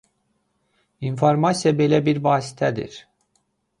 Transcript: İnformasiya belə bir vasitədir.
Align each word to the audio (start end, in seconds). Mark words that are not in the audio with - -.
İnformasiya 1.09 1.73
belə 1.83 2.01
bir 2.09 2.23
vasitədir. 2.29 2.99